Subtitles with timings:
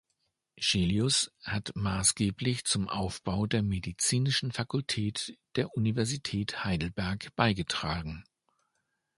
[0.59, 8.23] Chelius hat maßgeblich zum Aufbau der Medizinischen Fakultät der Universität Heidelberg beigetragen.